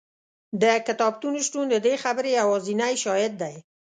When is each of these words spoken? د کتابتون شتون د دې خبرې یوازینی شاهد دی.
د 0.61 0.63
کتابتون 0.87 1.33
شتون 1.45 1.65
د 1.69 1.75
دې 1.85 1.95
خبرې 2.03 2.31
یوازینی 2.41 2.93
شاهد 3.03 3.33
دی. 3.41 3.55